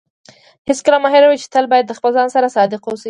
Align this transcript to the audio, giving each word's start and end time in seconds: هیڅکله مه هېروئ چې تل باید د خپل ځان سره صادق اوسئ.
هیڅکله 0.69 0.97
مه 1.03 1.09
هېروئ 1.13 1.37
چې 1.41 1.47
تل 1.53 1.65
باید 1.71 1.85
د 1.87 1.93
خپل 1.97 2.11
ځان 2.17 2.27
سره 2.35 2.53
صادق 2.55 2.81
اوسئ. 2.85 2.99